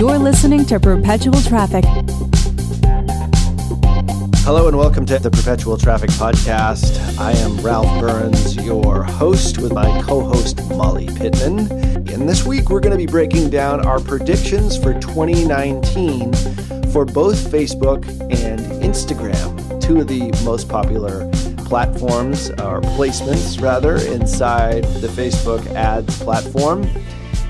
[0.00, 1.84] You're listening to Perpetual Traffic.
[4.46, 7.18] Hello and welcome to the Perpetual Traffic Podcast.
[7.18, 11.70] I am Ralph Burns, your host, with my co host Molly Pittman.
[12.08, 16.32] And this week we're going to be breaking down our predictions for 2019
[16.92, 21.30] for both Facebook and Instagram, two of the most popular
[21.66, 26.88] platforms or placements rather inside the Facebook ads platform.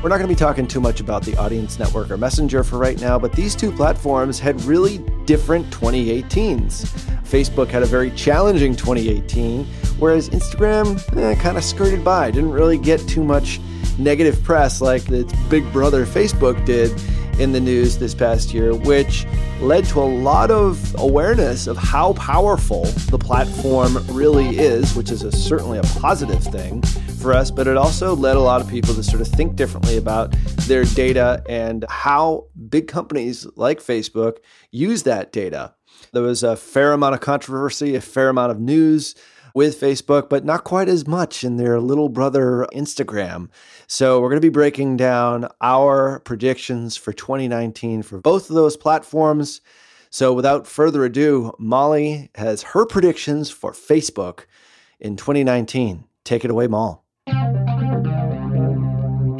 [0.02, 2.78] We're not going to be talking too much about the Audience Network or Messenger for
[2.78, 4.96] right now, but these two platforms had really
[5.26, 6.86] different 2018s.
[7.24, 9.66] Facebook had a very challenging 2018,
[9.98, 13.60] whereas Instagram eh, kind of skirted by, didn't really get too much
[13.98, 16.90] negative press like its big brother Facebook did
[17.38, 19.26] in the news this past year, which
[19.60, 25.24] led to a lot of awareness of how powerful the platform really is, which is
[25.24, 26.82] a, certainly a positive thing
[27.20, 27.50] for us.
[27.50, 30.32] But it also led a lot of people to sort of think differently about
[30.66, 34.38] their data and how big companies like Facebook
[34.70, 35.74] use that data.
[36.12, 39.14] There was a fair amount of controversy, a fair amount of news
[39.54, 43.48] with Facebook, but not quite as much in their little brother Instagram.
[43.86, 48.76] So, we're going to be breaking down our predictions for 2019 for both of those
[48.76, 49.60] platforms.
[50.10, 54.44] So, without further ado, Molly has her predictions for Facebook
[55.00, 56.04] in 2019.
[56.24, 56.98] Take it away, Molly.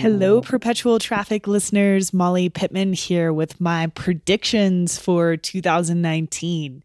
[0.00, 2.14] Hello, perpetual traffic listeners.
[2.14, 6.82] Molly Pittman here with my predictions for 2019.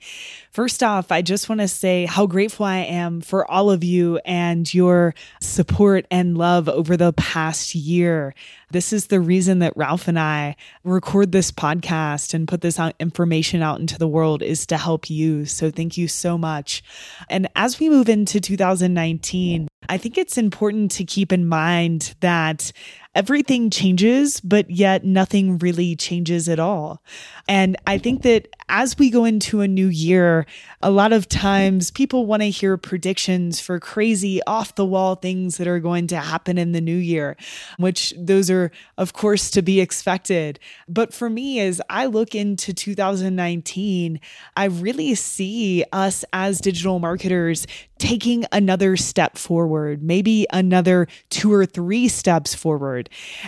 [0.52, 4.20] First off, I just want to say how grateful I am for all of you
[4.26, 8.36] and your support and love over the past year.
[8.72, 13.62] This is the reason that Ralph and I record this podcast and put this information
[13.62, 15.46] out into the world is to help you.
[15.46, 16.84] So thank you so much.
[17.30, 22.72] And as we move into 2019, I think it's important to keep in mind that
[23.16, 27.02] everything changes, but yet nothing really changes at all.
[27.48, 30.46] And I think that as we go into a new year,
[30.82, 35.58] a lot of times people want to hear predictions for crazy off the wall things
[35.58, 37.38] that are going to happen in the new year,
[37.78, 40.60] which those are, of course, to be expected.
[40.88, 44.20] But for me, as I look into 2019,
[44.58, 47.68] I really see us as digital marketers
[47.98, 53.05] taking another step forward, maybe another two or three steps forward.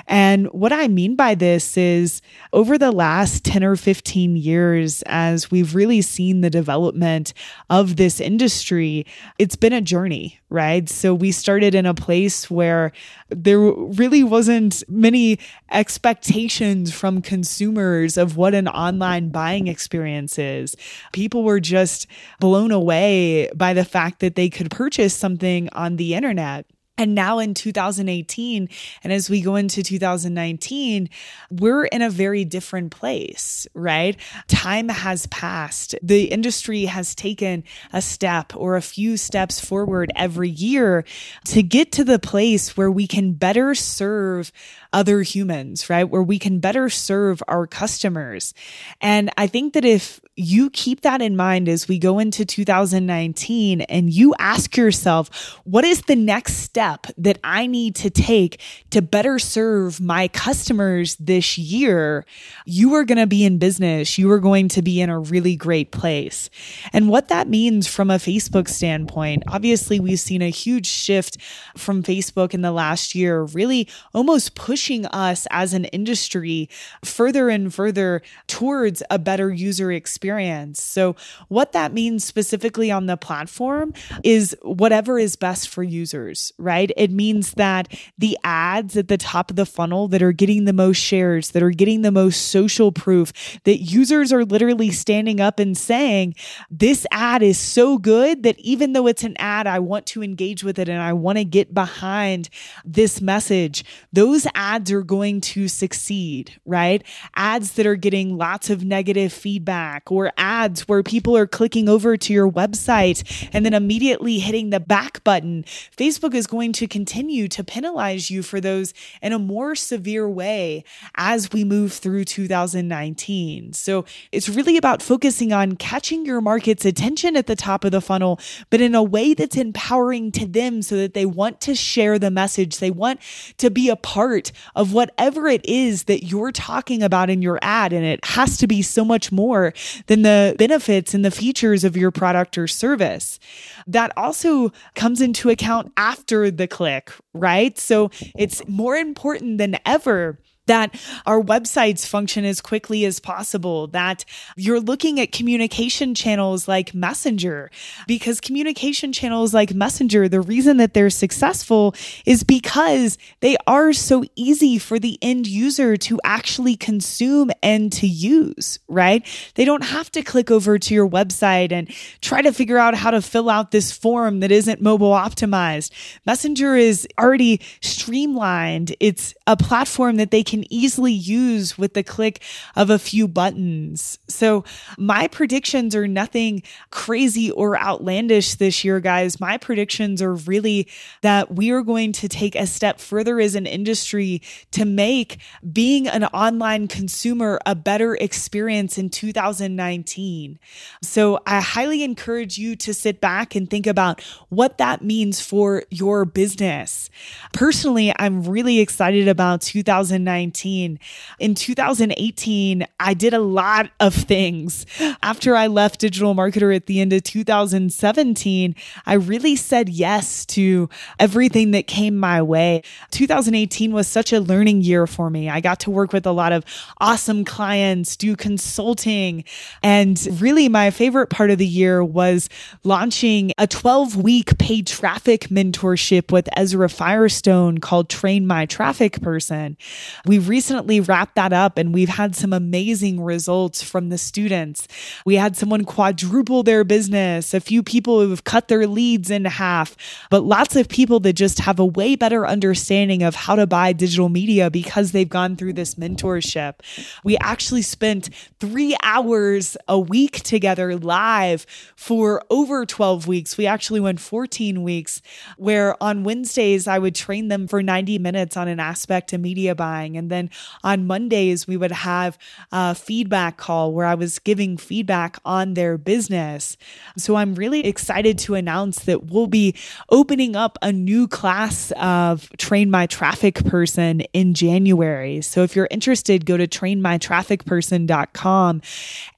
[0.07, 2.21] And what I mean by this is
[2.53, 7.33] over the last 10 or 15 years, as we've really seen the development
[7.69, 9.05] of this industry,
[9.37, 10.87] it's been a journey, right?
[10.89, 12.91] So we started in a place where
[13.29, 15.39] there really wasn't many
[15.71, 20.75] expectations from consumers of what an online buying experience is.
[21.11, 22.07] People were just
[22.39, 26.65] blown away by the fact that they could purchase something on the internet
[26.97, 28.69] And now in 2018,
[29.03, 31.09] and as we go into 2019,
[31.51, 34.17] we're in a very different place, right?
[34.47, 35.95] Time has passed.
[36.01, 37.63] The industry has taken
[37.93, 41.05] a step or a few steps forward every year
[41.45, 44.51] to get to the place where we can better serve
[44.93, 46.05] other humans, right?
[46.05, 48.53] Where we can better serve our customers.
[49.01, 53.81] And I think that if you keep that in mind as we go into 2019
[53.81, 58.61] and you ask yourself, what is the next step that I need to take
[58.91, 62.25] to better serve my customers this year?
[62.65, 64.17] You are going to be in business.
[64.17, 66.49] You are going to be in a really great place.
[66.93, 71.37] And what that means from a Facebook standpoint, obviously, we've seen a huge shift
[71.75, 74.76] from Facebook in the last year, really almost pushing
[75.07, 76.69] us as an industry
[77.03, 80.81] further and further towards a better user experience experience.
[80.81, 81.15] So,
[81.47, 83.93] what that means specifically on the platform
[84.23, 86.91] is whatever is best for users, right?
[86.97, 87.87] It means that
[88.17, 91.63] the ads at the top of the funnel that are getting the most shares, that
[91.63, 93.31] are getting the most social proof,
[93.63, 96.35] that users are literally standing up and saying,
[96.69, 100.63] This ad is so good that even though it's an ad, I want to engage
[100.63, 102.49] with it and I want to get behind
[102.83, 103.85] this message.
[104.11, 107.01] Those ads are going to succeed, right?
[107.35, 112.17] Ads that are getting lots of negative feedback or ads where people are clicking over
[112.17, 117.47] to your website and then immediately hitting the back button, Facebook is going to continue
[117.47, 120.83] to penalize you for those in a more severe way
[121.15, 123.71] as we move through 2019.
[123.71, 124.03] So
[124.33, 128.39] it's really about focusing on catching your market's attention at the top of the funnel,
[128.69, 132.31] but in a way that's empowering to them so that they want to share the
[132.31, 132.79] message.
[132.79, 133.21] They want
[133.57, 137.93] to be a part of whatever it is that you're talking about in your ad.
[137.93, 139.73] And it has to be so much more
[140.07, 143.39] than the benefits and the features of your product or service.
[143.85, 147.77] That also comes into account after the click, right?
[147.77, 154.23] So it's more important than ever that our websites function as quickly as possible, that
[154.55, 157.71] you're looking at communication channels like Messenger,
[158.07, 164.23] because communication channels like Messenger, the reason that they're successful is because they are so
[164.35, 169.25] easy for the end user to actually consume and to use, right?
[169.55, 171.89] They don't have to click over to your website and
[172.21, 175.91] try to figure out how to fill out this form that isn't mobile optimized.
[176.25, 178.95] Messenger is already streamlined.
[178.99, 182.41] It's a platform that they can can easily use with the click
[182.75, 184.17] of a few buttons.
[184.27, 184.63] So,
[184.97, 189.39] my predictions are nothing crazy or outlandish this year, guys.
[189.39, 190.87] My predictions are really
[191.21, 195.37] that we are going to take a step further as an industry to make
[195.71, 200.57] being an online consumer a better experience in 2019.
[201.03, 205.83] So, I highly encourage you to sit back and think about what that means for
[205.91, 207.11] your business.
[207.53, 210.99] Personally, I'm really excited about 2019 2019.
[211.39, 214.85] In 2018, I did a lot of things.
[215.21, 220.89] After I left Digital Marketer at the end of 2017, I really said yes to
[221.19, 222.81] everything that came my way.
[223.11, 225.49] 2018 was such a learning year for me.
[225.49, 226.63] I got to work with a lot of
[226.99, 229.43] awesome clients, do consulting,
[229.83, 232.49] and really my favorite part of the year was
[232.83, 239.77] launching a 12 week paid traffic mentorship with Ezra Firestone called Train My Traffic Person.
[240.25, 244.87] We we recently wrapped that up and we've had some amazing results from the students.
[245.25, 249.95] We had someone quadruple their business, a few people who've cut their leads in half,
[250.29, 253.93] but lots of people that just have a way better understanding of how to buy
[253.93, 256.75] digital media because they've gone through this mentorship.
[257.23, 258.29] We actually spent
[258.59, 261.65] three hours a week together live
[261.95, 263.57] for over 12 weeks.
[263.57, 265.21] We actually went 14 weeks,
[265.57, 269.73] where on Wednesdays, I would train them for 90 minutes on an aspect of media
[269.73, 270.15] buying.
[270.15, 270.49] And and then
[270.83, 272.37] on Mondays, we would have
[272.73, 276.75] a feedback call where I was giving feedback on their business.
[277.15, 279.73] So I'm really excited to announce that we'll be
[280.09, 285.41] opening up a new class of Train My Traffic Person in January.
[285.41, 288.81] So if you're interested, go to trainmytrafficperson.com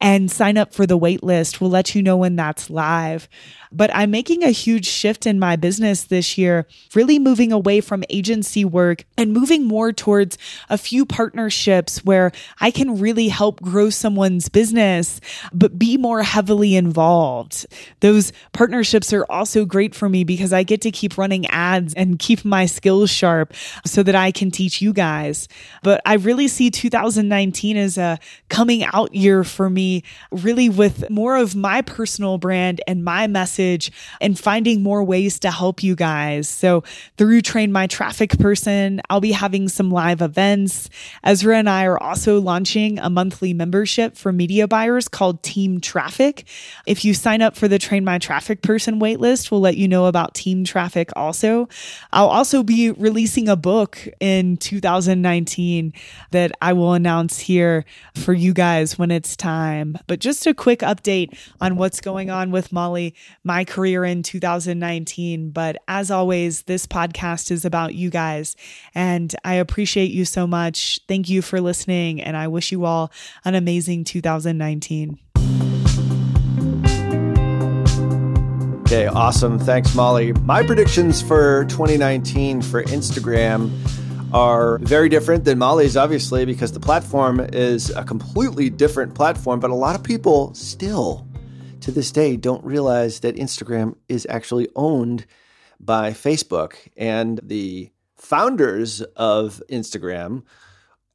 [0.02, 1.62] and sign up for the waitlist.
[1.62, 3.30] We'll let you know when that's live.
[3.72, 8.04] But I'm making a huge shift in my business this year, really moving away from
[8.10, 10.38] agency work and moving more towards
[10.70, 15.22] a few partnerships where I can really help grow someone's business,
[15.54, 17.68] but be more heavily involved.
[18.00, 22.18] Those partnerships are also great for me because I get to keep running ads and
[22.18, 23.54] keep my skills sharp
[23.86, 25.48] so that I can teach you guys.
[25.84, 31.38] But I really see 2019 as a coming out year for me, really with more
[31.38, 33.28] of my personal brand and my
[33.60, 36.48] message and finding more ways to help you guys.
[36.48, 36.84] So
[37.18, 40.90] through Train My Traffic Person, I'll be having some live events.
[41.24, 46.46] Ezra and I are also launching a monthly membership for media buyers called Team Traffic.
[46.88, 50.06] If you sign up for the Train My Traffic Person waitlist, we'll let you know
[50.06, 51.68] about Team Traffic also.
[52.14, 55.94] I'll also be releasing a book in 2019
[56.32, 57.84] that I will announce here
[58.16, 59.98] for you guys when it's time.
[60.08, 63.16] But just a quick update on what's going on with Molly,
[63.50, 65.50] my career in 2019.
[65.50, 68.56] But as always, this podcast is about you guys.
[68.94, 71.00] And I appreciate you so much.
[71.08, 72.22] Thank you for listening.
[72.22, 73.12] And I wish you all
[73.44, 75.18] an amazing 2019.
[78.82, 79.58] Okay, awesome.
[79.58, 80.32] Thanks, Molly.
[80.34, 83.72] My predictions for 2019 for Instagram
[84.32, 89.60] are very different than Molly's, obviously, because the platform is a completely different platform.
[89.60, 91.26] But a lot of people still,
[91.90, 95.26] to this day, don't realize that Instagram is actually owned
[95.80, 96.76] by Facebook.
[96.96, 100.44] And the founders of Instagram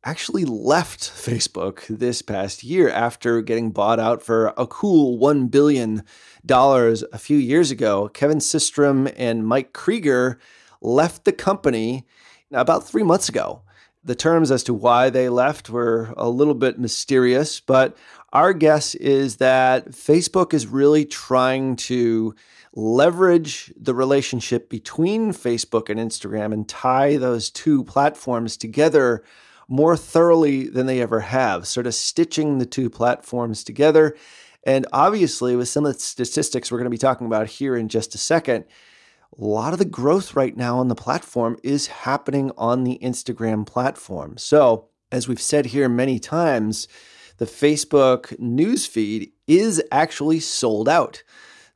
[0.02, 6.02] actually left Facebook this past year after getting bought out for a cool $1 billion
[6.48, 8.08] a few years ago.
[8.08, 10.40] Kevin Systrom and Mike Krieger
[10.80, 12.04] left the company
[12.50, 13.62] about three months ago.
[14.02, 17.96] The terms as to why they left were a little bit mysterious, but
[18.34, 22.34] our guess is that Facebook is really trying to
[22.74, 29.22] leverage the relationship between Facebook and Instagram and tie those two platforms together
[29.68, 34.16] more thoroughly than they ever have, sort of stitching the two platforms together.
[34.64, 37.88] And obviously, with some of the statistics we're going to be talking about here in
[37.88, 38.64] just a second,
[39.38, 43.66] a lot of the growth right now on the platform is happening on the Instagram
[43.66, 44.36] platform.
[44.38, 46.88] So, as we've said here many times,
[47.38, 51.22] the Facebook newsfeed is actually sold out.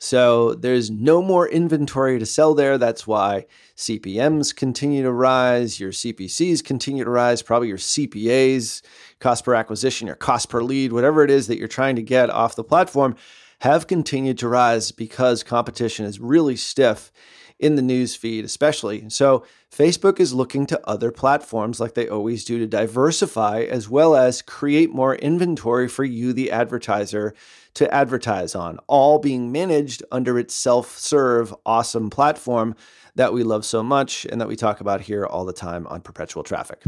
[0.00, 2.79] So there's no more inventory to sell there.
[2.79, 3.47] That's why
[3.77, 8.83] CPMs continue to rise, your CPCs continue to rise, probably your CPAs,
[9.19, 12.31] cost per acquisition, your cost per lead, whatever it is that you're trying to get
[12.31, 13.17] off the platform,
[13.61, 17.11] have continued to rise because competition is really stiff
[17.59, 19.09] in the news feed, especially.
[19.11, 24.17] So, Facebook is looking to other platforms like they always do to diversify as well
[24.17, 27.35] as create more inventory for you, the advertiser,
[27.75, 32.75] to advertise on, all being managed under its self serve, awesome platform
[33.15, 36.00] that we love so much and that we talk about here all the time on
[36.00, 36.83] perpetual traffic.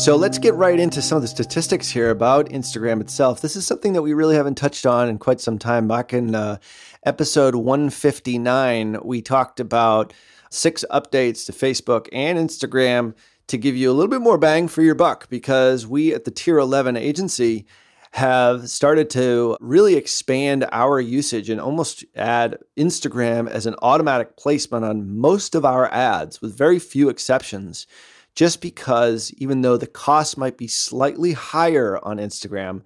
[0.00, 3.42] So let's get right into some of the statistics here about Instagram itself.
[3.42, 5.88] This is something that we really haven't touched on in quite some time.
[5.88, 6.56] Back in uh,
[7.04, 10.12] episode 159, we talked about
[10.50, 13.14] six updates to Facebook and Instagram
[13.46, 16.30] to give you a little bit more bang for your buck because we at the
[16.30, 17.66] Tier 11 agency
[18.12, 24.84] have started to really expand our usage and almost add Instagram as an automatic placement
[24.84, 27.86] on most of our ads, with very few exceptions,
[28.34, 32.82] just because even though the cost might be slightly higher on Instagram,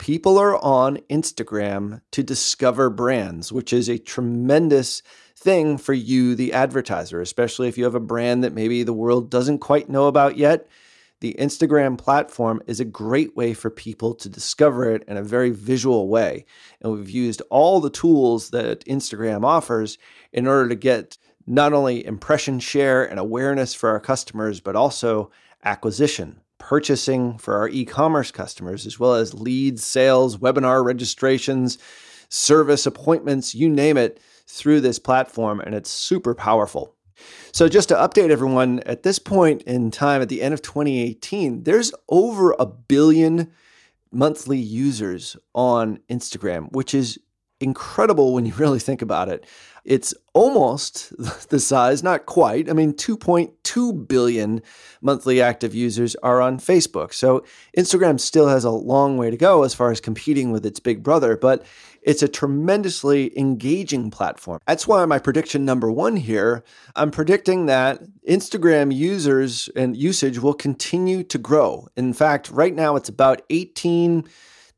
[0.00, 5.02] people are on Instagram to discover brands, which is a tremendous
[5.36, 9.30] thing for you, the advertiser, especially if you have a brand that maybe the world
[9.30, 10.66] doesn't quite know about yet.
[11.20, 15.50] The Instagram platform is a great way for people to discover it in a very
[15.50, 16.46] visual way.
[16.80, 19.98] And we've used all the tools that Instagram offers
[20.32, 25.30] in order to get not only impression share and awareness for our customers, but also
[25.62, 31.78] acquisition purchasing for our e commerce customers, as well as leads, sales, webinar registrations,
[32.28, 35.58] service appointments, you name it, through this platform.
[35.58, 36.94] And it's super powerful.
[37.52, 41.64] So, just to update everyone, at this point in time, at the end of 2018,
[41.64, 43.50] there's over a billion
[44.12, 47.18] monthly users on Instagram, which is
[47.60, 49.46] incredible when you really think about it.
[49.84, 51.12] It's almost
[51.48, 52.68] the size, not quite.
[52.68, 54.62] I mean, 2.2 billion
[55.00, 57.14] monthly active users are on Facebook.
[57.14, 57.44] So
[57.76, 61.02] Instagram still has a long way to go as far as competing with its big
[61.02, 61.64] brother, but
[62.02, 64.60] it's a tremendously engaging platform.
[64.66, 66.64] That's why my prediction number one here
[66.96, 71.88] I'm predicting that Instagram users and usage will continue to grow.
[71.96, 74.24] In fact, right now it's about 18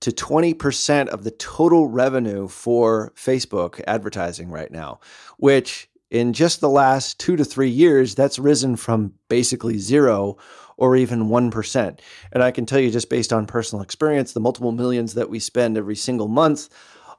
[0.02, 5.00] to 20% of the total revenue for Facebook advertising right now,
[5.38, 10.36] which In just the last two to three years, that's risen from basically zero
[10.76, 12.00] or even 1%.
[12.32, 15.38] And I can tell you, just based on personal experience, the multiple millions that we
[15.38, 16.68] spend every single month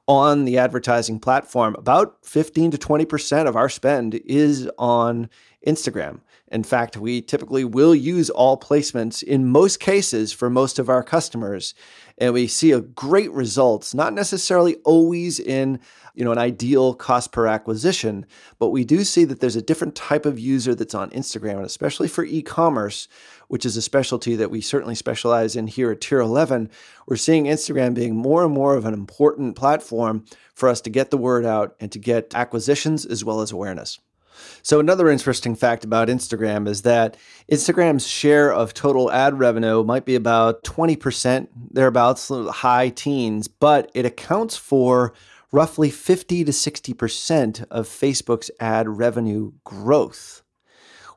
[0.08, 5.28] on the advertising platform, about 15 to 20% of our spend is on
[5.66, 6.20] Instagram.
[6.54, 11.02] In fact, we typically will use all placements in most cases for most of our
[11.02, 11.74] customers.
[12.20, 15.80] And we see a great results, not necessarily always in
[16.14, 18.28] you know an ideal cost per acquisition,
[18.60, 21.66] but we do see that there's a different type of user that's on Instagram, and
[21.66, 23.08] especially for e-commerce,
[23.48, 26.70] which is a specialty that we certainly specialize in here at Tier 11,
[27.08, 31.10] we're seeing Instagram being more and more of an important platform for us to get
[31.10, 34.00] the word out and to get acquisitions as well as awareness.
[34.62, 37.18] So, another interesting fact about Instagram is that
[37.52, 44.06] Instagram's share of total ad revenue might be about 20%, thereabouts, high teens, but it
[44.06, 45.14] accounts for
[45.52, 50.42] roughly 50 to 60% of Facebook's ad revenue growth,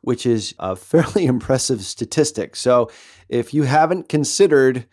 [0.02, 2.56] which is a fairly impressive statistic.
[2.56, 2.90] So,
[3.28, 4.86] if you haven't considered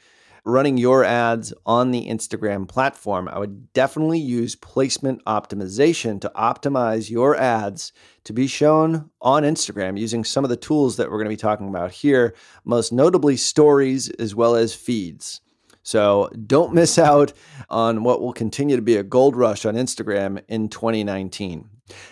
[0.45, 7.09] running your ads on the Instagram platform, I would definitely use placement optimization to optimize
[7.09, 7.93] your ads
[8.25, 11.37] to be shown on Instagram using some of the tools that we're going to be
[11.37, 12.35] talking about here,
[12.65, 15.41] most notably stories as well as feeds.
[15.83, 17.33] So don't miss out
[17.69, 21.69] on what will continue to be a gold rush on Instagram in 2019.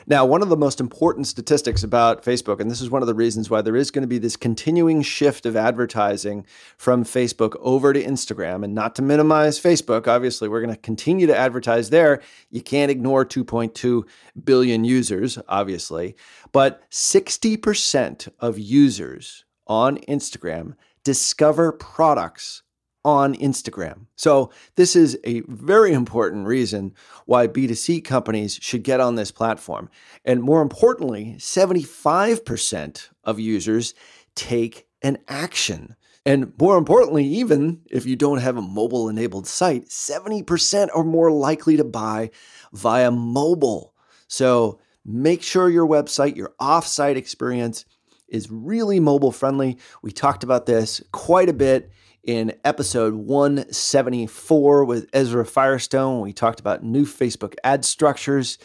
[0.07, 3.13] Now, one of the most important statistics about Facebook, and this is one of the
[3.13, 6.45] reasons why there is going to be this continuing shift of advertising
[6.77, 11.27] from Facebook over to Instagram, and not to minimize Facebook, obviously, we're going to continue
[11.27, 12.21] to advertise there.
[12.49, 14.03] You can't ignore 2.2
[14.43, 16.15] billion users, obviously,
[16.51, 22.63] but 60% of users on Instagram discover products
[23.03, 24.05] on Instagram.
[24.15, 26.93] So, this is a very important reason
[27.25, 29.89] why B2C companies should get on this platform.
[30.23, 33.93] And more importantly, 75% of users
[34.35, 35.95] take an action.
[36.25, 41.31] And more importantly, even if you don't have a mobile enabled site, 70% are more
[41.31, 42.29] likely to buy
[42.71, 43.95] via mobile.
[44.27, 47.85] So, make sure your website, your offsite experience
[48.27, 49.77] is really mobile friendly.
[50.01, 51.91] We talked about this quite a bit
[52.23, 56.21] in episode 174 with Ezra Firestone.
[56.21, 58.57] We talked about new Facebook ad structures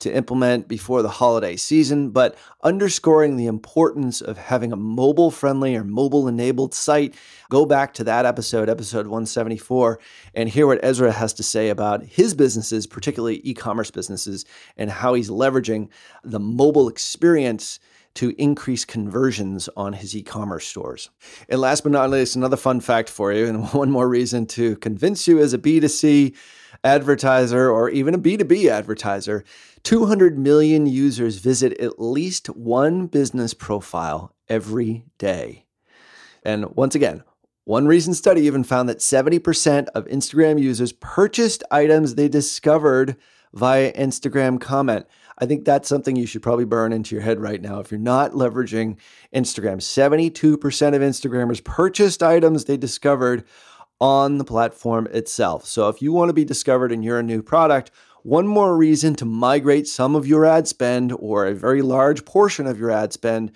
[0.00, 5.76] to implement before the holiday season, but underscoring the importance of having a mobile friendly
[5.76, 7.14] or mobile enabled site.
[7.48, 10.00] Go back to that episode, episode 174,
[10.34, 14.44] and hear what Ezra has to say about his businesses, particularly e commerce businesses,
[14.76, 15.88] and how he's leveraging
[16.24, 17.78] the mobile experience
[18.14, 21.10] to increase conversions on his e commerce stores.
[21.48, 24.76] And last but not least, another fun fact for you, and one more reason to
[24.76, 26.34] convince you as a B2C
[26.82, 29.44] advertiser or even a B2B advertiser
[29.84, 35.64] 200 million users visit at least one business profile every day.
[36.42, 37.22] And once again,
[37.64, 43.16] one recent study even found that 70% of Instagram users purchased items they discovered
[43.54, 45.06] via Instagram comment.
[45.38, 47.80] I think that's something you should probably burn into your head right now.
[47.80, 48.96] If you're not leveraging
[49.34, 53.44] Instagram, 72% of Instagrammers purchased items they discovered
[54.00, 55.64] on the platform itself.
[55.64, 57.90] So if you want to be discovered and you're a new product,
[58.22, 62.66] one more reason to migrate some of your ad spend or a very large portion
[62.66, 63.52] of your ad spend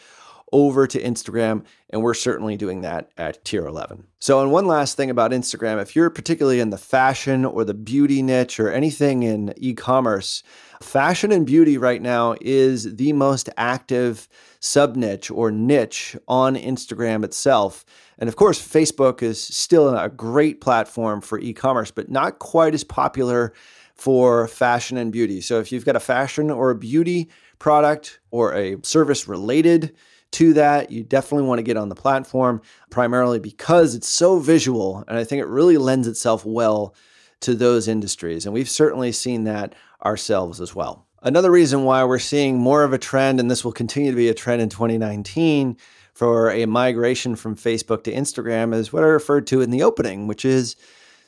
[0.53, 1.65] over to Instagram.
[1.91, 4.07] And we're certainly doing that at tier 11.
[4.19, 7.75] So, and one last thing about Instagram if you're particularly in the fashion or the
[7.75, 10.43] beauty niche or anything in e commerce,
[10.83, 14.29] fashion and beauty right now is the most active
[14.61, 17.85] sub niche or niche on Instagram itself.
[18.19, 22.75] And of course, Facebook is still a great platform for e commerce, but not quite
[22.75, 23.53] as popular
[23.95, 25.41] for fashion and beauty.
[25.41, 29.95] So, if you've got a fashion or a beauty product or a service related
[30.33, 30.91] to that.
[30.91, 32.61] You definitely want to get on the platform,
[32.91, 35.05] primarily because it's so visual.
[35.09, 36.95] And I think it really lends itself well
[37.41, 38.45] to those industries.
[38.45, 41.07] And we've certainly seen that ourselves as well.
[41.23, 44.29] Another reason why we're seeing more of a trend, and this will continue to be
[44.29, 45.77] a trend in 2019
[46.15, 50.27] for a migration from Facebook to Instagram, is what I referred to in the opening,
[50.27, 50.77] which is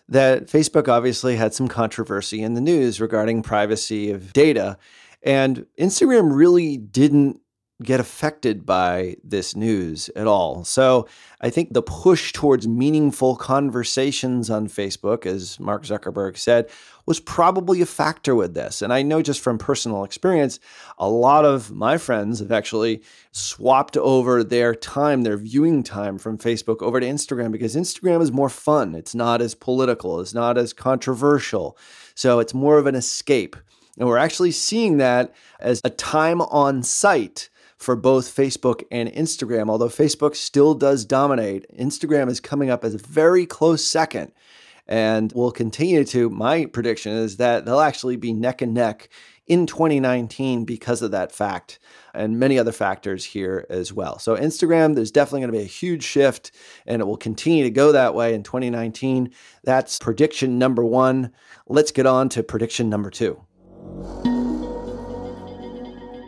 [0.09, 4.77] that Facebook obviously had some controversy in the news regarding privacy of data.
[5.23, 7.41] And Instagram really didn't
[7.83, 10.65] get affected by this news at all.
[10.65, 11.09] So
[11.41, 16.69] I think the push towards meaningful conversations on Facebook, as Mark Zuckerberg said,
[17.07, 18.83] was probably a factor with this.
[18.83, 20.61] And I know just from personal experience,
[20.99, 26.37] a lot of my friends have actually swapped over their time, their viewing time from
[26.37, 28.95] Facebook over to Instagram because Instagram is more fun.
[28.95, 31.79] It's not as political, it's not as controversial.
[32.15, 33.57] So it's more of an escape.
[33.99, 37.49] And we're actually seeing that as a time on site
[37.81, 39.71] for both Facebook and Instagram.
[39.71, 44.33] Although Facebook still does dominate, Instagram is coming up as a very close second
[44.87, 46.29] and will continue to.
[46.29, 49.09] My prediction is that they'll actually be neck and neck
[49.47, 51.79] in 2019 because of that fact
[52.13, 54.19] and many other factors here as well.
[54.19, 56.53] So, Instagram, there's definitely going to be a huge shift
[56.87, 59.33] and it will continue to go that way in 2019.
[59.65, 61.33] That's prediction number one.
[61.67, 63.41] Let's get on to prediction number two.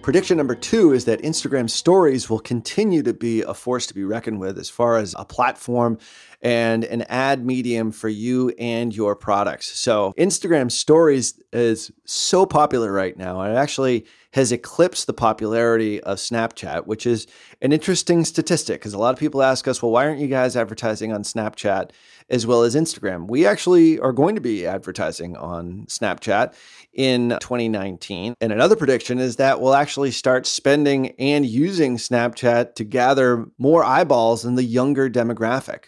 [0.03, 4.03] Prediction number two is that Instagram stories will continue to be a force to be
[4.03, 5.97] reckoned with as far as a platform
[6.43, 9.79] and an ad medium for you and your products.
[9.79, 13.43] So, Instagram stories is so popular right now.
[13.43, 17.27] It actually has eclipsed the popularity of Snapchat, which is
[17.61, 20.57] an interesting statistic because a lot of people ask us, well, why aren't you guys
[20.57, 21.91] advertising on Snapchat
[22.31, 23.29] as well as Instagram?
[23.29, 26.55] We actually are going to be advertising on Snapchat
[26.95, 28.35] in 2019.
[28.41, 33.85] And another prediction is that we'll actually start spending and using Snapchat to gather more
[33.85, 35.85] eyeballs in the younger demographic.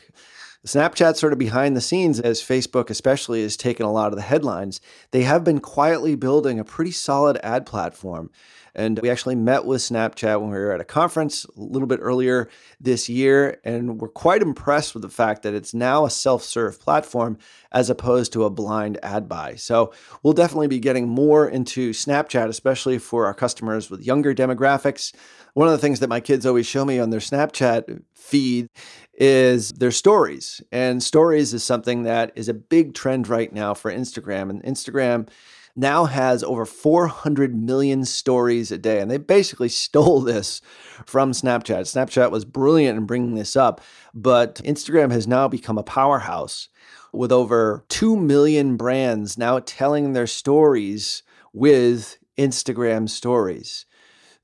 [0.65, 4.23] Snapchat sort of behind the scenes, as Facebook especially has taken a lot of the
[4.23, 8.31] headlines, they have been quietly building a pretty solid ad platform.
[8.75, 12.01] And we actually met with Snapchat when we were at a conference a little bit
[12.03, 12.49] earlier
[12.81, 13.61] this year.
[13.65, 17.39] And we're quite impressed with the fact that it's now a self serve platform
[17.73, 19.55] as opposed to a blind ad buy.
[19.55, 25.15] So we'll definitely be getting more into Snapchat, especially for our customers with younger demographics.
[25.55, 28.69] One of the things that my kids always show me on their Snapchat feed
[29.17, 30.61] is their stories.
[30.73, 34.51] And stories is something that is a big trend right now for Instagram.
[34.51, 35.29] And Instagram
[35.77, 39.01] now has over 400 million stories a day.
[39.01, 40.61] And they basically stole this
[41.07, 41.83] from Snapchat.
[41.83, 43.81] Snapchat was brilliant in bringing this up,
[44.13, 46.69] but Instagram has now become a powerhouse
[47.13, 53.87] with over 2 million brands now telling their stories with Instagram stories.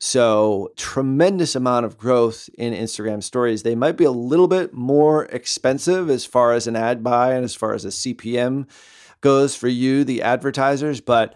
[0.02, 3.64] So, tremendous amount of growth in Instagram stories.
[3.64, 7.44] They might be a little bit more expensive as far as an ad buy and
[7.44, 8.66] as far as a CPM
[9.20, 11.00] goes for you, the advertisers.
[11.00, 11.34] But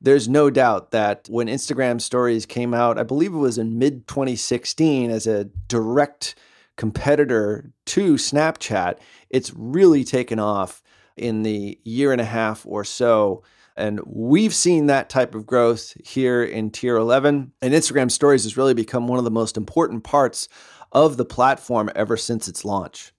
[0.00, 4.06] there's no doubt that when Instagram stories came out, I believe it was in mid
[4.06, 6.34] 2016 as a direct
[6.76, 8.98] competitor to Snapchat,
[9.30, 10.82] it's really taken off
[11.16, 13.42] in the year and a half or so.
[13.76, 17.52] And we've seen that type of growth here in tier 11.
[17.60, 20.48] And Instagram stories has really become one of the most important parts
[20.92, 23.12] of the platform ever since its launch.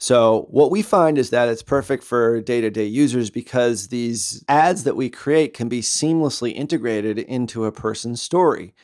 [0.00, 4.44] So, what we find is that it's perfect for day to day users because these
[4.48, 8.74] ads that we create can be seamlessly integrated into a person's story.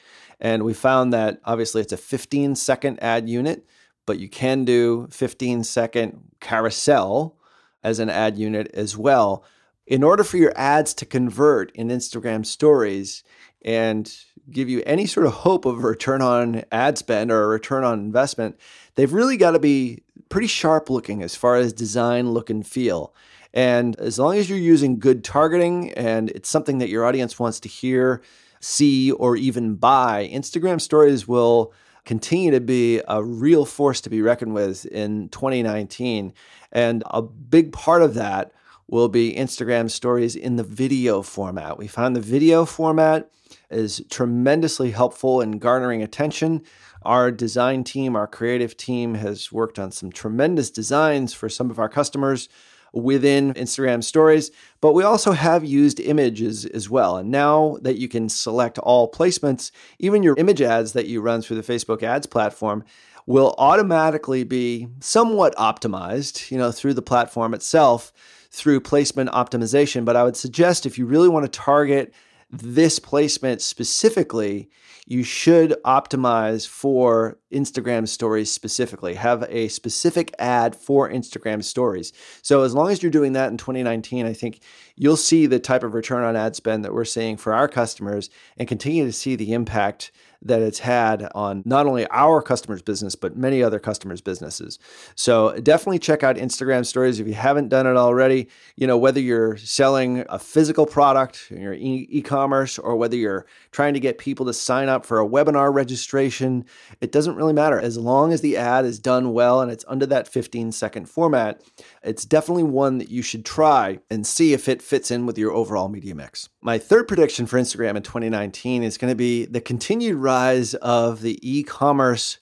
[0.40, 3.64] And we found that obviously it's a 15 second ad unit,
[4.07, 7.37] but you can do 15 second carousel
[7.85, 9.44] as an ad unit as well.
[9.87, 13.22] In order for your ads to convert in Instagram stories
[13.62, 14.12] and
[14.50, 17.85] give you any sort of hope of a return on ad spend or a return
[17.85, 18.59] on investment,
[18.96, 23.15] they've really got to be pretty sharp looking as far as design, look, and feel.
[23.53, 27.61] And as long as you're using good targeting and it's something that your audience wants
[27.61, 28.21] to hear,
[28.61, 31.73] see, or even buy, Instagram stories will
[32.05, 36.33] continue to be a real force to be reckoned with in 2019.
[36.73, 38.53] And a big part of that
[38.89, 41.79] will be Instagram stories in the video format.
[41.79, 43.31] We found the video format
[43.71, 46.63] is tremendously helpful in garnering attention.
[47.05, 51.79] Our design team, our creative team has worked on some tremendous designs for some of
[51.79, 52.49] our customers
[52.93, 57.17] within Instagram stories, but we also have used images as well.
[57.17, 61.43] And now that you can select all placements, even your image ads that you run
[61.43, 62.85] through the Facebook ads platform
[63.27, 68.12] will automatically be somewhat optimized, you know, through the platform itself
[68.51, 70.05] through placement optimization.
[70.05, 72.14] But I would suggest if you really want to target
[72.59, 74.71] this placement specifically,
[75.07, 79.14] you should optimize for Instagram stories specifically.
[79.14, 82.12] Have a specific ad for Instagram stories.
[82.43, 84.61] So, as long as you're doing that in 2019, I think
[84.97, 88.31] you'll see the type of return on ad spend that we're seeing for our customers
[88.57, 90.11] and continue to see the impact
[90.42, 94.79] that it's had on not only our customers' business, but many other customers' businesses.
[95.14, 98.49] So definitely check out Instagram stories if you haven't done it already.
[98.77, 103.47] You know, whether you're selling a physical product in your e commerce or whether you're
[103.70, 106.64] trying to get people to sign up for a webinar registration,
[107.01, 107.79] it doesn't really matter.
[107.79, 111.62] As long as the ad is done well and it's under that 15 second format,
[112.03, 115.53] it's definitely one that you should try and see if it fits in with your
[115.53, 116.49] overall media mix.
[116.66, 121.20] My third prediction for Instagram in 2019 is going to be the continued rise of
[121.20, 122.38] the e commerce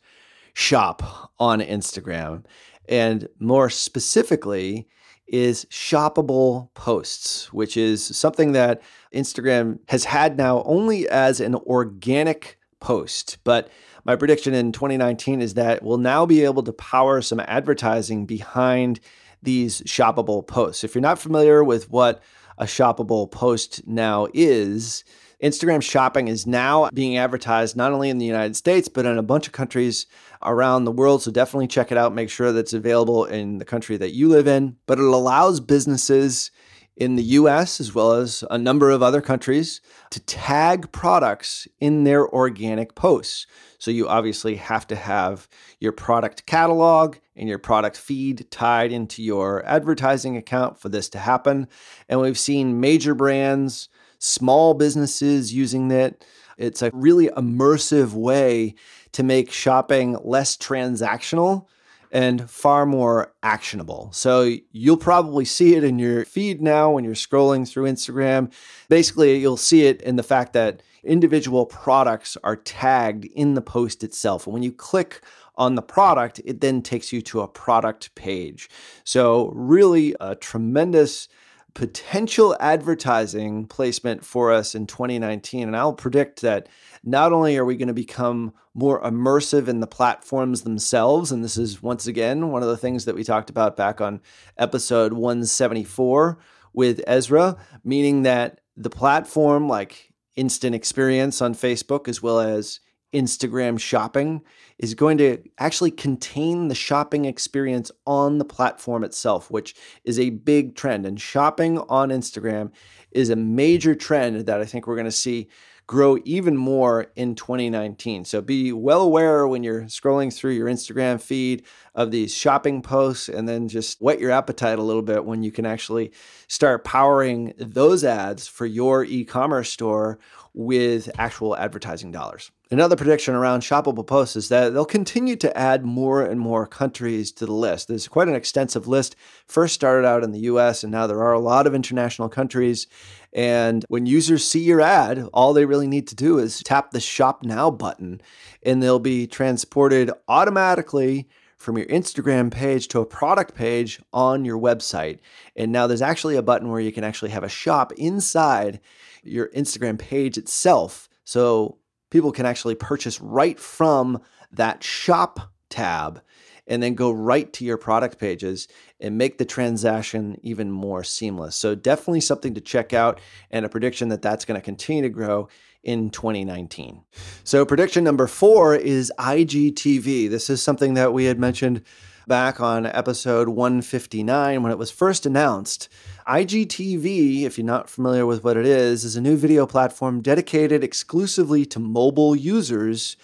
[0.54, 2.44] shop on Instagram.
[2.88, 4.86] And more specifically,
[5.26, 8.80] is shoppable posts, which is something that
[9.12, 13.38] Instagram has had now only as an organic post.
[13.42, 13.70] But
[14.04, 19.00] my prediction in 2019 is that we'll now be able to power some advertising behind
[19.42, 20.84] these shoppable posts.
[20.84, 22.22] If you're not familiar with what
[22.58, 25.04] a shoppable post now is,
[25.42, 29.22] Instagram shopping is now being advertised not only in the United States, but in a
[29.22, 30.06] bunch of countries
[30.42, 31.22] around the world.
[31.22, 32.14] So definitely check it out.
[32.14, 34.76] Make sure that it's available in the country that you live in.
[34.86, 36.52] But it allows businesses
[36.96, 42.04] in the US as well as a number of other countries to tag products in
[42.04, 43.46] their organic posts.
[43.82, 45.48] So you obviously have to have
[45.80, 51.18] your product catalog and your product feed tied into your advertising account for this to
[51.18, 51.66] happen.
[52.08, 53.88] And we've seen major brands,
[54.20, 56.24] small businesses using it.
[56.56, 58.76] It's a really immersive way
[59.10, 61.66] to make shopping less transactional
[62.12, 64.10] and far more actionable.
[64.12, 68.52] So you'll probably see it in your feed now when you're scrolling through Instagram.
[68.88, 74.04] Basically, you'll see it in the fact that individual products are tagged in the post
[74.04, 74.46] itself.
[74.46, 75.22] And when you click
[75.56, 78.68] on the product, it then takes you to a product page.
[79.04, 81.28] So, really, a tremendous
[81.74, 85.68] potential advertising placement for us in 2019.
[85.68, 86.68] And I'll predict that
[87.02, 91.56] not only are we going to become more immersive in the platforms themselves, and this
[91.56, 94.20] is once again one of the things that we talked about back on
[94.58, 96.38] episode 174
[96.72, 102.80] with Ezra, meaning that the platform like instant experience on Facebook as well as
[103.12, 104.42] Instagram shopping
[104.78, 110.30] is going to actually contain the shopping experience on the platform itself, which is a
[110.30, 111.06] big trend.
[111.06, 112.72] And shopping on Instagram
[113.10, 115.48] is a major trend that I think we're going to see
[115.92, 118.24] grow even more in 2019.
[118.24, 123.28] So be well aware when you're scrolling through your Instagram feed of these shopping posts
[123.28, 126.10] and then just whet your appetite a little bit when you can actually
[126.48, 130.18] start powering those ads for your e commerce store
[130.54, 132.50] with actual advertising dollars.
[132.70, 137.30] Another prediction around shoppable posts is that they'll continue to add more and more countries
[137.32, 137.88] to the list.
[137.88, 139.14] There's quite an extensive list.
[139.46, 142.86] First started out in the US, and now there are a lot of international countries.
[143.32, 147.00] And when users see your ad, all they really need to do is tap the
[147.00, 148.20] Shop Now button,
[148.62, 154.58] and they'll be transported automatically from your Instagram page to a product page on your
[154.58, 155.20] website.
[155.56, 158.80] And now there's actually a button where you can actually have a shop inside
[159.22, 161.08] your Instagram page itself.
[161.24, 161.78] So
[162.10, 166.20] people can actually purchase right from that shop tab
[166.66, 168.68] and then go right to your product pages
[169.02, 171.56] and make the transaction even more seamless.
[171.56, 175.10] So, definitely something to check out and a prediction that that's going to continue to
[175.10, 175.48] grow
[175.82, 177.02] in 2019.
[177.44, 180.30] So, prediction number four is IGTV.
[180.30, 181.82] This is something that we had mentioned
[182.26, 185.88] back on episode 159 when it was first announced.
[186.26, 190.84] IGTV, if you're not familiar with what it is, is a new video platform dedicated
[190.84, 193.16] exclusively to mobile users.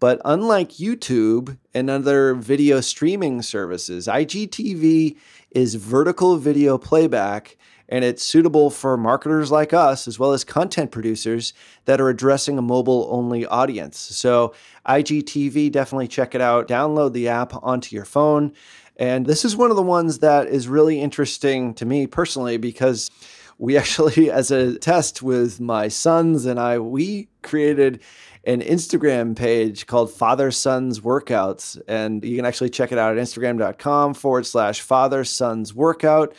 [0.00, 5.16] But unlike YouTube and other video streaming services, IGTV
[5.50, 7.56] is vertical video playback
[7.88, 11.54] and it's suitable for marketers like us as well as content producers
[11.86, 13.98] that are addressing a mobile only audience.
[13.98, 14.54] So,
[14.86, 16.68] IGTV, definitely check it out.
[16.68, 18.52] Download the app onto your phone.
[18.96, 23.10] And this is one of the ones that is really interesting to me personally because
[23.56, 28.00] we actually, as a test with my sons and I, we created
[28.48, 31.80] an Instagram page called Father Sons Workouts.
[31.86, 36.34] And you can actually check it out at instagram.com forward slash Father Sons Workout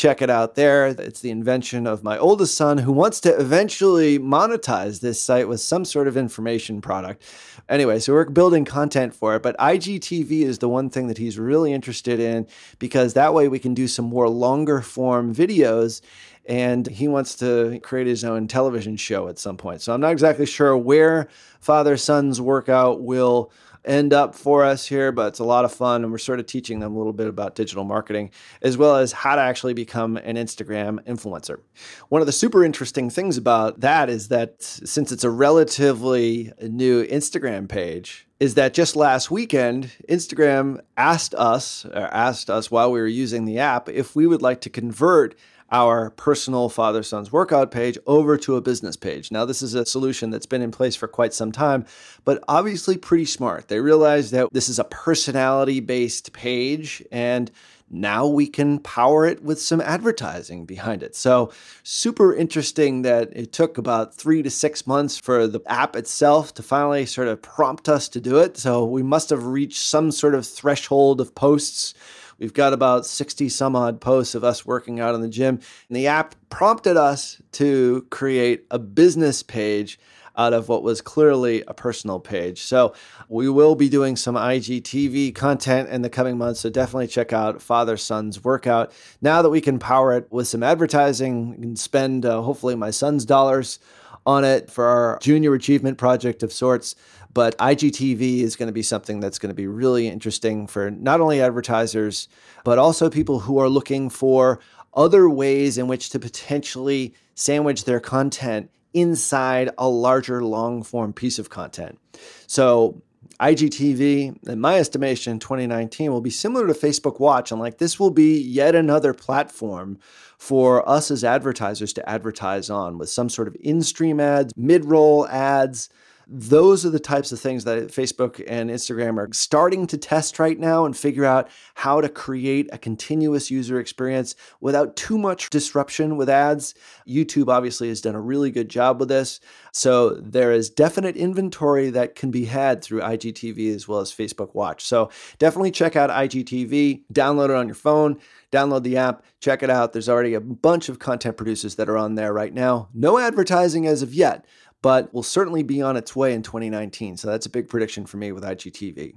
[0.00, 0.86] check it out there.
[0.86, 5.60] It's the invention of my oldest son who wants to eventually monetize this site with
[5.60, 7.22] some sort of information product.
[7.68, 11.38] Anyway, so we're building content for it, but IGTV is the one thing that he's
[11.38, 12.46] really interested in
[12.78, 16.00] because that way we can do some more longer form videos
[16.46, 19.82] and he wants to create his own television show at some point.
[19.82, 21.28] So I'm not exactly sure where
[21.60, 23.52] Father Son's workout will
[23.84, 26.02] end up for us here, but it's a lot of fun.
[26.02, 28.30] And we're sort of teaching them a little bit about digital marketing
[28.62, 31.60] as well as how to actually become an Instagram influencer.
[32.08, 37.06] One of the super interesting things about that is that since it's a relatively new
[37.06, 42.98] Instagram page, is that just last weekend, Instagram asked us, or asked us while we
[42.98, 45.34] were using the app, if we would like to convert
[45.70, 49.30] our personal father son's workout page over to a business page.
[49.30, 51.84] Now, this is a solution that's been in place for quite some time,
[52.24, 53.68] but obviously pretty smart.
[53.68, 57.50] They realized that this is a personality based page and
[57.90, 61.16] now we can power it with some advertising behind it.
[61.16, 61.50] So,
[61.82, 66.62] super interesting that it took about three to six months for the app itself to
[66.62, 68.56] finally sort of prompt us to do it.
[68.56, 71.94] So, we must have reached some sort of threshold of posts
[72.40, 75.60] We've got about 60 some odd posts of us working out in the gym.
[75.88, 80.00] And the app prompted us to create a business page
[80.36, 82.62] out of what was clearly a personal page.
[82.62, 82.94] So
[83.28, 86.60] we will be doing some IGTV content in the coming months.
[86.60, 88.92] So definitely check out Father Son's workout.
[89.20, 93.26] Now that we can power it with some advertising, and spend uh, hopefully my son's
[93.26, 93.80] dollars
[94.26, 96.94] on it for our junior achievement project of sorts.
[97.32, 101.20] But IGTV is going to be something that's going to be really interesting for not
[101.20, 102.28] only advertisers,
[102.64, 104.58] but also people who are looking for
[104.94, 111.38] other ways in which to potentially sandwich their content inside a larger long form piece
[111.38, 111.98] of content.
[112.46, 113.02] So,
[113.38, 117.50] IGTV, in my estimation, 2019 will be similar to Facebook Watch.
[117.50, 119.98] And like this will be yet another platform
[120.36, 124.84] for us as advertisers to advertise on with some sort of in stream ads, mid
[124.84, 125.88] roll ads,
[126.32, 130.58] those are the types of things that Facebook and Instagram are starting to test right
[130.58, 136.16] now and figure out how to create a continuous user experience without too much disruption
[136.16, 136.74] with ads.
[137.06, 139.40] YouTube obviously has done a really good job with this.
[139.72, 144.54] So there is definite inventory that can be had through IGTV as well as Facebook
[144.54, 144.84] Watch.
[144.84, 149.70] So definitely check out IGTV, download it on your phone download the app, check it
[149.70, 149.92] out.
[149.92, 152.88] There's already a bunch of content producers that are on there right now.
[152.92, 154.44] No advertising as of yet,
[154.82, 157.16] but will certainly be on its way in 2019.
[157.16, 159.14] So that's a big prediction for me with IGTV.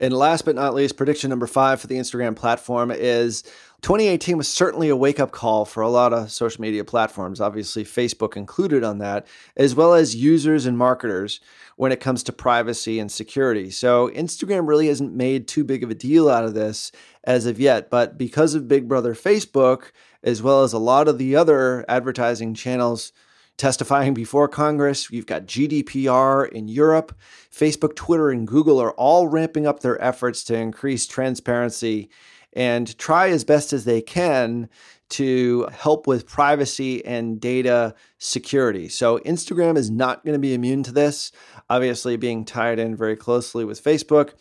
[0.00, 3.44] And last but not least, prediction number five for the Instagram platform is
[3.82, 7.84] 2018 was certainly a wake up call for a lot of social media platforms, obviously,
[7.84, 11.40] Facebook included on that, as well as users and marketers
[11.76, 13.70] when it comes to privacy and security.
[13.70, 16.90] So, Instagram really hasn't made too big of a deal out of this
[17.24, 19.90] as of yet, but because of Big Brother Facebook,
[20.22, 23.12] as well as a lot of the other advertising channels
[23.56, 25.10] testifying before Congress.
[25.10, 27.16] You've got GDPR in Europe.
[27.50, 32.10] Facebook, Twitter, and Google are all ramping up their efforts to increase transparency
[32.52, 34.68] and try as best as they can
[35.08, 38.88] to help with privacy and data security.
[38.88, 41.30] So, Instagram is not going to be immune to this,
[41.70, 44.32] obviously, being tied in very closely with Facebook.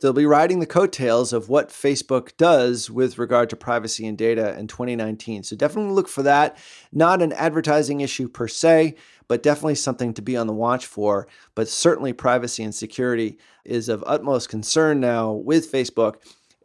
[0.00, 4.58] They'll be riding the coattails of what Facebook does with regard to privacy and data
[4.58, 5.42] in 2019.
[5.42, 6.56] So definitely look for that.
[6.92, 8.96] Not an advertising issue per se,
[9.28, 11.26] but definitely something to be on the watch for.
[11.54, 16.16] But certainly, privacy and security is of utmost concern now with Facebook.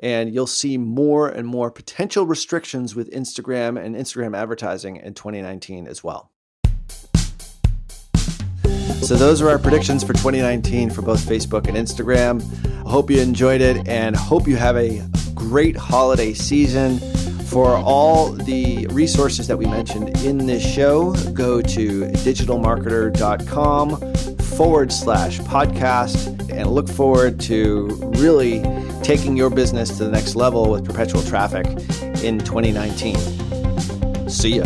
[0.03, 5.87] And you'll see more and more potential restrictions with Instagram and Instagram advertising in 2019
[5.87, 6.30] as well.
[9.01, 12.41] So, those are our predictions for 2019 for both Facebook and Instagram.
[12.85, 15.01] I hope you enjoyed it and hope you have a
[15.33, 16.99] great holiday season.
[17.45, 24.13] For all the resources that we mentioned in this show, go to digitalmarketer.com
[24.55, 27.87] forward slash podcast and look forward to
[28.17, 28.61] really
[29.03, 31.65] taking your business to the next level with perpetual traffic
[32.23, 33.17] in 2019.
[34.29, 34.65] See ya.